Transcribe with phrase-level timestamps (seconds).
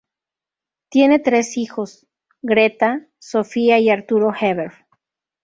[0.89, 2.07] Tienen tres hijos:
[2.41, 4.71] Greta, Sofía y Arturo Heber.